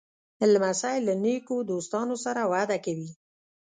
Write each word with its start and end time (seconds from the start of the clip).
لمسی 0.51 0.97
له 1.07 1.13
نیکو 1.23 1.55
دوستانو 1.69 2.15
سره 2.25 2.41
وده 2.51 2.77
کوي. 2.85 3.09